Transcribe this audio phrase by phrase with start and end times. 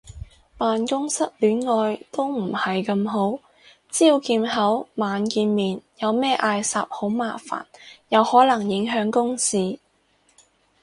[0.57, 3.39] 辦公室戀愛都唔係咁好，
[3.91, 7.65] 朝見口晚見面有咩嗌霎好麻煩，
[8.09, 9.77] 又可能影響公事